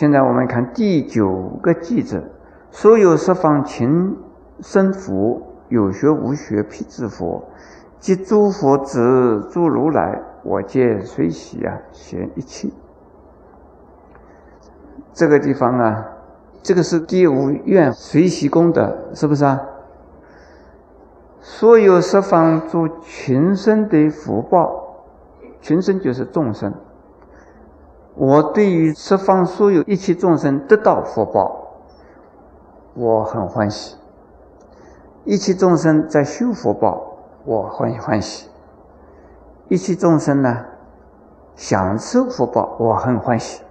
[0.00, 1.30] 现在我们看第九
[1.62, 2.24] 个句子：
[2.70, 4.16] 所有十方情
[4.60, 7.44] 生佛，有学无学辟支佛，
[7.98, 12.70] 即诸佛子诸如来，我见随喜啊，显一切。
[15.12, 16.08] 这个地方啊，
[16.62, 19.60] 这个是第五愿随喜功德，是不是啊？
[21.42, 25.04] 所有十方诸群生的福报，
[25.60, 26.72] 群生就是众生。
[28.20, 31.70] 我对于十方所有一切众生得到福报，
[32.92, 33.96] 我很欢喜；
[35.24, 37.14] 一切众生在修福报，
[37.46, 38.50] 我很欢喜；
[39.68, 40.66] 一切众生呢
[41.56, 43.62] 享受福报，我很欢喜。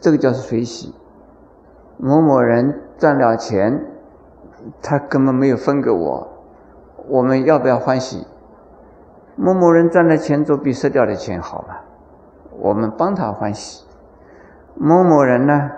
[0.00, 0.92] 这个叫随喜。
[1.96, 3.80] 某某人赚了钱，
[4.82, 6.28] 他根本没有分给我，
[7.06, 8.26] 我们要不要欢喜？
[9.36, 11.84] 某某人赚的钱总比失掉的钱好吧？
[12.56, 13.83] 我们帮他欢喜，
[14.76, 15.70] 某某人呢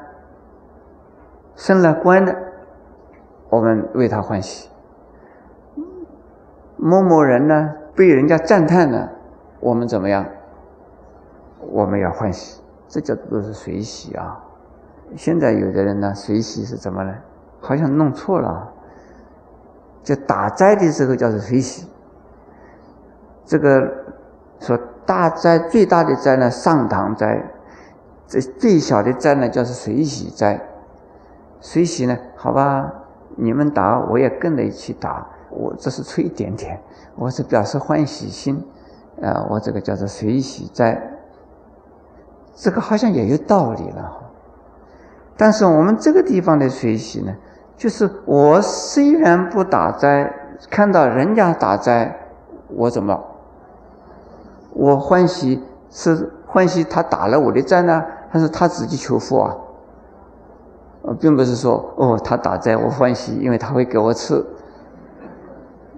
[1.55, 2.35] 升了官了，
[3.51, 4.69] 我们为他欢喜；
[6.77, 9.11] 某某人呢被人家赞叹了，
[9.61, 10.25] 我们怎么样？
[11.61, 14.43] 我们要欢喜，这叫做是随喜啊。
[15.15, 17.15] 现在有的人呢，随喜是怎么呢？
[17.61, 18.73] 好像弄错了，
[20.03, 21.89] 就打斋的时候叫做随喜，
[23.45, 23.93] 这个
[24.61, 24.79] 说。
[25.07, 27.41] 大灾最大的灾呢，上堂灾；
[28.27, 30.61] 这最小的灾呢，叫是随喜灾。
[31.61, 32.93] 随喜呢，好吧，
[33.37, 35.27] 你们打，我也跟着一起打。
[35.51, 36.81] 我这是出一点点，
[37.15, 38.63] 我是表示欢喜心。
[39.23, 41.01] 啊，我这个叫做随喜灾。
[42.55, 44.23] 这个好像也有道理了。
[45.37, 47.35] 但是我们这个地方的随喜呢，
[47.77, 50.33] 就是我虽然不打灾，
[50.69, 52.19] 看到人家打灾，
[52.69, 53.25] 我怎么？
[54.73, 58.05] 我欢喜是欢喜他打了我的灾呢，
[58.37, 59.57] 但是他自己求福啊？
[61.05, 64.45] 呃，并不是说哦，他打斋我欢喜，因为他会给我吃，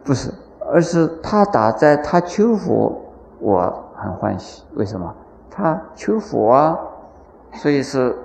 [0.04, 0.32] 不是，
[0.72, 2.96] 而是他打斋他求福，
[3.40, 4.62] 我很欢喜。
[4.76, 5.12] 为什么？
[5.50, 6.78] 他求福啊，
[7.54, 8.16] 所以是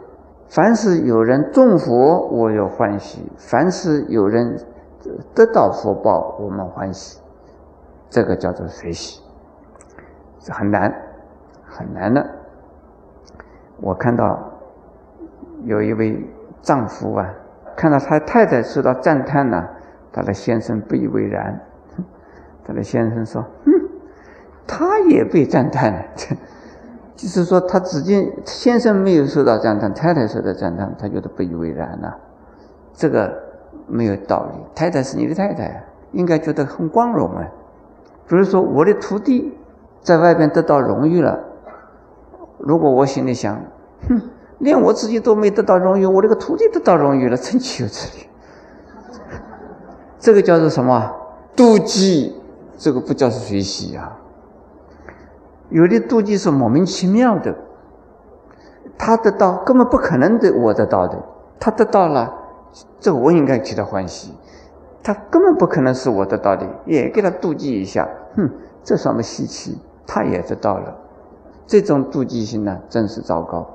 [0.48, 4.64] 凡是有人种福，我有欢喜；凡是有人
[5.34, 7.20] 得到福报，我们欢喜。
[8.12, 9.24] 这个叫做随喜。
[10.40, 10.94] 是很难，
[11.66, 12.43] 很难的。
[13.84, 14.40] 我看到
[15.66, 16.26] 有一位
[16.62, 17.30] 丈夫啊，
[17.76, 19.68] 看到他太太受到赞叹呢，
[20.14, 21.60] 他的先生不以为然。
[22.66, 23.72] 他的先生说：“哼，
[24.66, 26.02] 他也被赞叹了。
[27.18, 32.18] ”就是说，他自己先生没有受到赞叹，太太受到赞叹，他觉得不以为然了。
[32.94, 33.38] 这个
[33.86, 34.60] 没有道理。
[34.74, 35.84] 太太是你的太太，
[36.14, 37.46] 应该觉得很光荣啊。
[38.30, 39.58] 比如说，我的徒弟。
[40.02, 41.40] 在外边得到荣誉了，
[42.58, 43.58] 如果我心里想，
[44.08, 44.22] 哼，
[44.60, 48.28] 连我自己都没得到荣誉，我这个徒弟得到荣誉了，真岂有此理！
[50.20, 51.14] 这个叫做什么？
[51.56, 52.36] 妒忌，
[52.78, 54.12] 这个不叫是学习呀。
[55.70, 57.56] 有的妒忌是莫名其妙的，
[58.98, 61.22] 他得到根本不可能的，我得到的，
[61.60, 62.34] 他得到了，
[63.00, 64.34] 这我应该替他欢喜，
[65.02, 68.50] 他根本不可能是我得到的，也给他妒忌一下，哼，
[68.84, 69.80] 这什么稀奇？
[70.06, 70.96] 他也得到了，
[71.66, 73.68] 这种妒忌心呢，真是糟糕。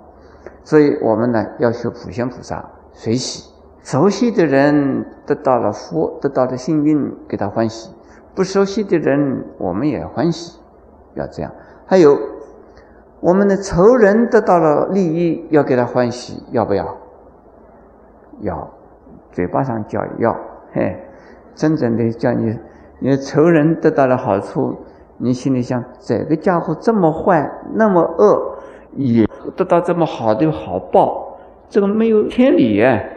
[0.69, 2.63] 所以我们呢，要学普贤菩萨
[2.93, 3.51] 随喜，
[3.83, 7.91] 熟悉的人得到了福，得到了幸运，给他欢喜；
[8.35, 10.61] 不熟悉的人，我们也欢喜，
[11.15, 11.51] 要这样。
[11.87, 12.19] 还有，
[13.21, 16.99] 我们的仇人得到了利益，要给他欢喜，要不要？
[18.41, 18.71] 要，
[19.33, 20.39] 嘴巴上叫要，
[20.73, 21.03] 嘿，
[21.55, 22.59] 真正的叫你，
[22.99, 24.77] 你仇人得到了好处。
[25.21, 28.58] 你心里想，这个家伙这么坏，那么恶，
[28.99, 29.25] 也
[29.57, 33.09] 得到这么好的好报，这个没有天理哎！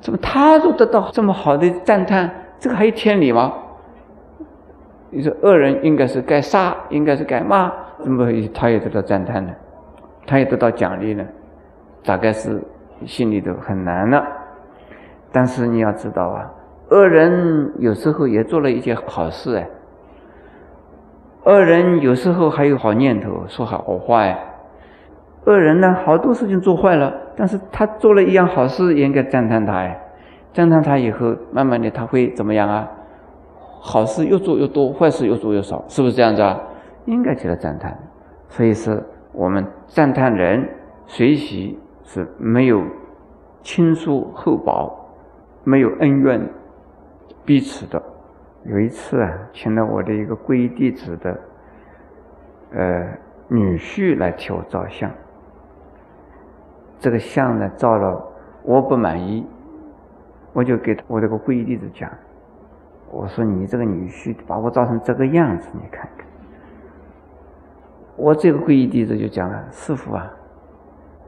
[0.00, 2.30] 怎么他都得到这么好的赞叹，
[2.60, 3.52] 这个还有天理吗？
[5.10, 9.52] 你说恶人应该是该杀，应该是该骂，怎么他也得到赞叹呢？
[10.26, 11.24] 他也得到奖励呢？
[12.04, 12.62] 大概是
[13.04, 14.24] 心里头很难了。
[15.32, 16.48] 但是你要知道啊，
[16.90, 19.68] 恶人有时候也做了一件好事哎。
[21.44, 24.38] 恶人有时候还有好念头，说好话呀。
[25.46, 30.00] 恶人呢，好多事情做坏了，但是他做了一样好事，也应该赞叹他哎。
[30.52, 32.88] 赞叹他以后，慢慢的他会怎么样啊？
[33.80, 36.60] 好事越做越多，坏事越做越少，是不是这样子啊？
[37.06, 37.94] 应该起来赞叹。
[38.48, 39.02] 所以是
[39.32, 40.66] 我们赞叹人
[41.06, 42.82] 随喜是没有
[43.62, 44.90] 亲疏厚薄，
[45.64, 46.40] 没有恩怨
[47.44, 48.02] 彼此的。
[48.64, 51.38] 有一次啊，请了我的一个皈依弟子的
[52.72, 53.06] 呃
[53.48, 55.10] 女婿来替我照相。
[57.04, 58.18] 这个相呢，照了
[58.62, 59.46] 我不满意，
[60.54, 62.10] 我就给我这个皈依弟子讲，
[63.10, 66.26] 我说你这个女婿把我照成这个样子，你看看。
[68.16, 70.30] 我这个皈依弟子就讲了，师傅啊，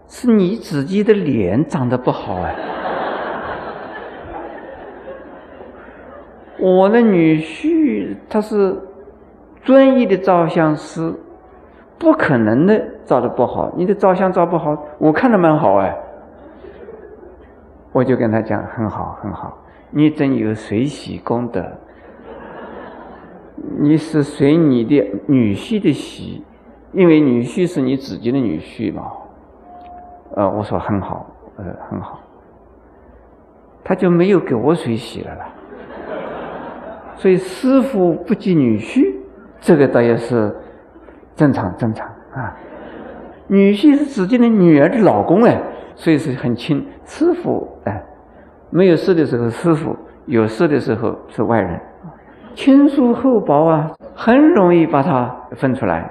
[0.08, 2.50] 是你自己的脸长得不好啊。
[6.58, 8.75] 我的女婿他是
[9.62, 11.12] 专业的照相师。
[11.98, 13.72] 不可能的，照的不好。
[13.76, 15.96] 你的照相照不好，我看的蛮好哎。
[17.93, 19.56] 我就跟他讲，很好，很好。
[19.90, 21.64] 你真有随喜功德。
[23.78, 26.44] 你是随你的女婿的喜，
[26.93, 29.10] 因为女婿是你自己的女婿嘛。
[30.34, 31.26] 呃，我说很好，
[31.56, 32.20] 呃，很好。
[33.82, 35.48] 他就没有给我随喜了啦。
[37.16, 39.14] 所以师傅不及女婿，
[39.60, 40.54] 这个倒也是。
[41.37, 42.56] 正常正常啊，
[43.47, 45.62] 女婿是自己的女儿的老公哎，
[45.94, 46.85] 所以是很亲。
[47.05, 48.03] 师傅哎，
[48.71, 49.94] 没有事的时候师傅，
[50.25, 51.79] 有事的时候是外人，
[52.55, 56.11] 亲疏厚薄啊，很容易把它分出来。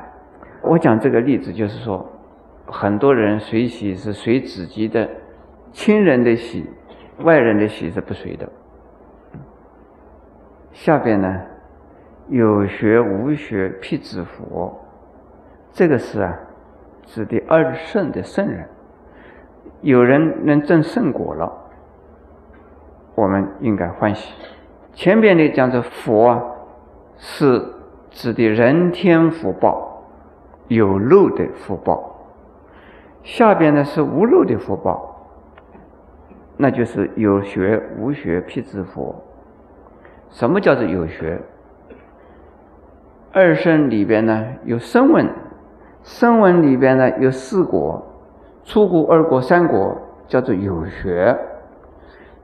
[0.61, 2.07] 我讲这个例子就是说，
[2.67, 5.09] 很多人随喜是随自己的
[5.71, 6.69] 亲人的喜，
[7.23, 8.47] 外人的喜是不随的。
[10.71, 11.41] 下边呢，
[12.29, 14.81] 有学无学辟子佛。
[15.75, 16.39] 这个是啊，
[17.05, 18.65] 指的二圣的圣人，
[19.81, 21.51] 有人能证圣果了，
[23.13, 24.33] 我们应该欢喜。
[24.93, 26.41] 前边的讲的佛啊，
[27.17, 27.61] 是
[28.09, 30.01] 指的人天福报，
[30.69, 32.23] 有漏的福报；
[33.21, 35.27] 下边呢是无漏的福报，
[36.55, 39.13] 那就是有学无学辟支佛。
[40.29, 41.41] 什么叫做有学？
[43.33, 45.29] 二圣里边呢有声闻。
[46.05, 47.99] 声闻里边呢有四国，
[48.63, 49.97] 初果、二国、三国
[50.27, 51.35] 叫做有学，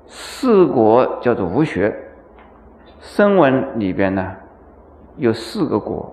[0.08, 1.96] 四国叫做无学。
[3.00, 4.32] 声闻里边呢
[5.16, 6.12] 有四个国，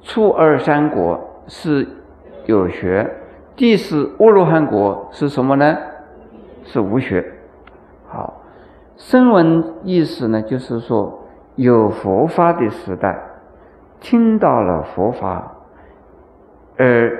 [0.00, 1.86] 初二三国是
[2.46, 3.08] 有学，
[3.54, 5.76] 第四阿罗汉国是什么呢？
[6.64, 7.22] 是无学。
[8.08, 8.40] 好，
[8.96, 11.22] 声闻意思呢就是说
[11.56, 13.18] 有佛法的时代，
[14.00, 15.56] 听到了佛法。
[16.80, 17.12] 而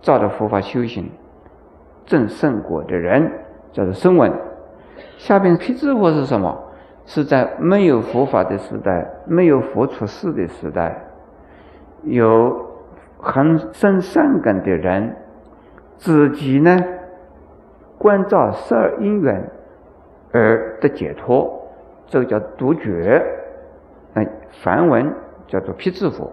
[0.00, 1.08] 照着佛法修行
[2.06, 3.30] 证圣果的人
[3.70, 4.32] 叫做声闻。
[5.16, 6.60] 下边辟支佛是什么？
[7.06, 11.04] 是在没有佛法的时代，没有佛出世的时代，
[12.02, 12.68] 有
[13.20, 15.14] 很深善根的人，
[15.96, 16.76] 自己呢
[17.96, 19.48] 关照十二因缘
[20.32, 21.64] 而得解脱，
[22.08, 23.24] 这个叫独觉。
[24.14, 25.14] 那梵文
[25.46, 26.32] 叫做辟支佛。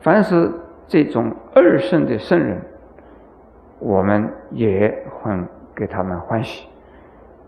[0.00, 0.50] 凡是。
[0.88, 2.60] 这种二圣的圣人，
[3.78, 6.68] 我们也很给他们欢喜。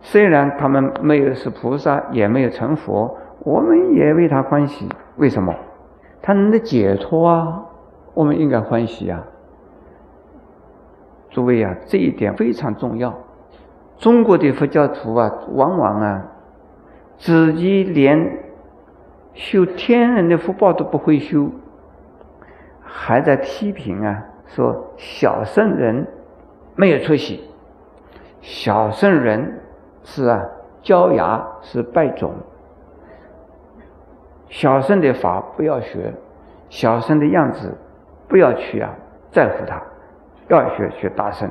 [0.00, 4.88] 虽然他们没有是菩萨，也没有成佛，我们也为他欢喜。
[5.16, 5.54] 为什么？
[6.20, 7.64] 他能的解脱啊，
[8.14, 9.24] 我们应该欢喜啊。
[11.30, 13.16] 诸位啊，这一点非常重要。
[13.98, 16.26] 中国的佛教徒啊，往往啊，
[17.16, 18.38] 自己连
[19.34, 21.50] 修天人的福报都不会修。
[22.90, 26.06] 还在批评啊，说小圣人
[26.74, 27.44] 没有出息，
[28.40, 29.60] 小圣人
[30.02, 30.42] 是啊，
[30.82, 32.32] 教牙是败种，
[34.48, 36.12] 小圣的法不要学，
[36.70, 37.76] 小圣的样子
[38.26, 38.90] 不要去啊
[39.30, 39.82] 在乎他，
[40.48, 41.48] 要学学大圣，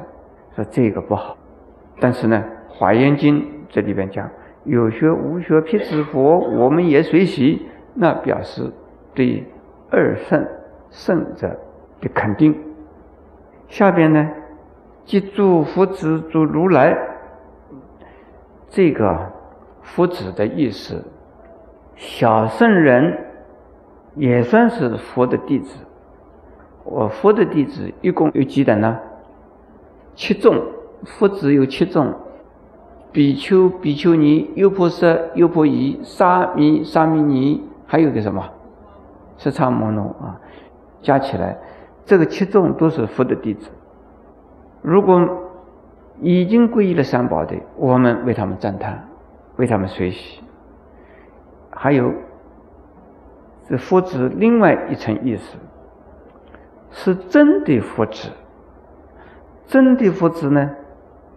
[0.56, 1.38] 说这个不好。
[2.00, 4.28] 但是呢，《华严经》这里边讲
[4.64, 8.72] 有学无学辟支佛，我们也随喜，那表示
[9.14, 9.46] 对
[9.92, 10.44] 二圣。
[10.90, 11.48] 圣者
[12.02, 12.56] 的肯定。
[13.68, 14.30] 下边呢，
[15.06, 16.98] 即诸佛子诸如来，
[18.70, 19.32] 这个
[19.82, 21.04] 佛子的意思，
[21.96, 23.18] 小圣人
[24.16, 25.80] 也算是佛的弟子。
[26.84, 28.98] 我佛的弟子一共有几等呢？
[30.16, 30.64] 七众，
[31.04, 32.14] 佛子有七众：
[33.12, 38.44] 比丘、比丘尼、优婆塞、优婆夷、沙弥、沙弥尼，还有个什么？
[39.38, 40.40] 十常摩罗啊，
[41.08, 41.58] 加起来，
[42.04, 43.70] 这个七众都是佛的弟子。
[44.82, 45.26] 如果
[46.20, 49.08] 已经皈依了三宝的，我们为他们赞叹，
[49.56, 50.44] 为他们随喜。
[51.70, 52.12] 还有，
[53.70, 55.58] 是佛子另外一层意思，
[56.92, 58.30] 是真的佛子。
[59.66, 60.72] 真的佛子呢，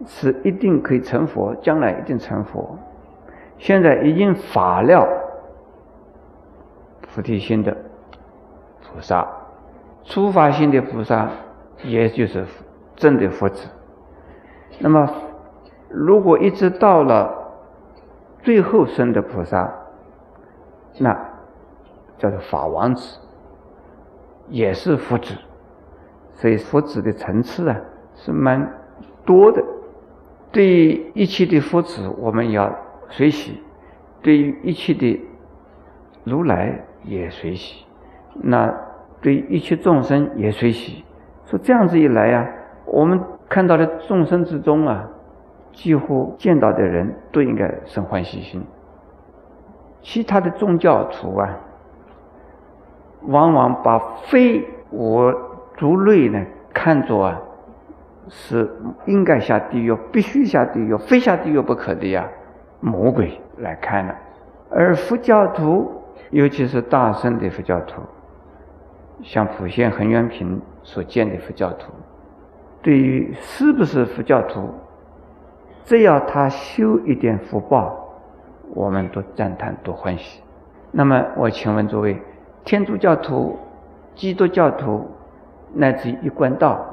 [0.05, 2.77] 是一定可以成佛，将来一定成佛。
[3.57, 5.07] 现在已经法了
[7.01, 7.71] 菩提心的
[8.81, 9.25] 菩萨，
[10.03, 11.29] 初发心的菩萨，
[11.83, 12.45] 也就是
[12.95, 13.69] 真的佛子。
[14.79, 15.09] 那么，
[15.89, 17.53] 如果一直到了
[18.41, 19.71] 最后生的菩萨，
[20.99, 21.17] 那
[22.17, 23.19] 叫做法王子，
[24.49, 25.35] 也是佛子。
[26.35, 27.79] 所以佛子的层次啊
[28.15, 28.71] 是蛮
[29.25, 29.63] 多的。
[30.51, 32.73] 对于一切的佛子，我们要。
[33.13, 33.61] 随喜，
[34.21, 35.21] 对于一切的
[36.23, 37.85] 如来也随喜，
[38.35, 38.73] 那
[39.21, 41.03] 对一切众生也随喜。
[41.45, 42.47] 说这样子一来呀，
[42.85, 45.07] 我们看到的众生之中啊，
[45.71, 48.63] 几乎见到的人都应该生欢喜心。
[50.01, 51.57] 其他的宗教徒啊，
[53.27, 55.33] 往往把非我
[55.77, 57.39] 族类呢看作啊
[58.29, 58.69] 是
[59.05, 62.27] 应该下地狱、必须下地狱、非下地狱不可的呀。
[62.79, 64.15] 魔鬼来看了，
[64.71, 65.91] 而佛教徒，
[66.31, 68.01] 尤其是大圣的佛教徒，
[69.23, 71.91] 像普贤恒源平所建的佛教徒，
[72.81, 74.69] 对于是不是佛教徒，
[75.85, 78.13] 只要他修一点福报，
[78.73, 80.41] 我们都赞叹，都欢喜。
[80.91, 82.21] 那么，我请问诸位，
[82.63, 83.57] 天主教徒、
[84.15, 85.07] 基督教徒
[85.73, 86.83] 乃至一贯道，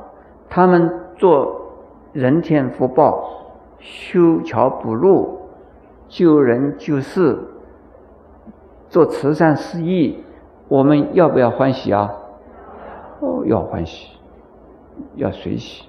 [0.48, 1.72] 他们做
[2.12, 3.28] 人天福报、
[3.78, 5.36] 修桥补路。
[6.10, 7.38] 救人救世，
[8.88, 10.14] 做慈善事业，
[10.66, 12.10] 我们要不要欢喜啊？
[13.20, 14.08] 哦，要欢喜，
[15.16, 15.84] 要随喜。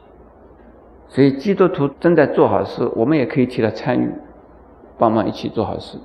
[1.08, 4.12] 所以基督徒正在做好事，我们也可以替他参与，
[4.98, 5.98] 帮忙一起做好事。